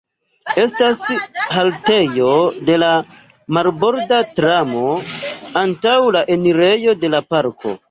[0.61, 1.01] Estas
[1.57, 2.29] haltejo
[2.69, 2.89] de la
[3.59, 4.87] marborda tramo
[5.65, 7.79] antaŭ la enirejo de la parko.